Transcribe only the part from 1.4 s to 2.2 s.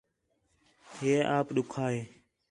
ݙُکّھا ہے